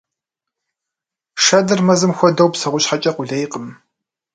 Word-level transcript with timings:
Шэдыр 1.43 1.79
мэзым 1.87 2.11
хуэдэу 2.17 2.49
псэущхьэкӀэ 2.53 3.11
къулейкъым. 3.15 3.67